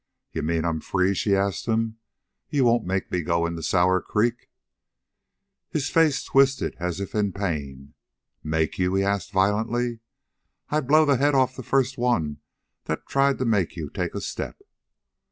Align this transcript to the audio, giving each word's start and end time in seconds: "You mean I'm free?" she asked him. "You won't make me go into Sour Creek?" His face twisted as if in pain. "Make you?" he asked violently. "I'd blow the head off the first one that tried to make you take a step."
"You 0.31 0.41
mean 0.41 0.65
I'm 0.65 0.79
free?" 0.79 1.13
she 1.13 1.35
asked 1.35 1.67
him. 1.67 1.99
"You 2.49 2.65
won't 2.65 2.87
make 2.87 3.11
me 3.11 3.21
go 3.21 3.45
into 3.45 3.61
Sour 3.61 4.01
Creek?" 4.01 4.49
His 5.69 5.91
face 5.91 6.23
twisted 6.23 6.75
as 6.79 6.99
if 6.99 7.13
in 7.13 7.31
pain. 7.33 7.93
"Make 8.43 8.79
you?" 8.79 8.95
he 8.95 9.03
asked 9.03 9.31
violently. 9.31 9.99
"I'd 10.69 10.87
blow 10.87 11.05
the 11.05 11.17
head 11.17 11.35
off 11.35 11.55
the 11.55 11.61
first 11.61 11.99
one 11.99 12.39
that 12.85 13.05
tried 13.05 13.37
to 13.37 13.45
make 13.45 13.75
you 13.75 13.91
take 13.91 14.15
a 14.15 14.21
step." 14.21 14.63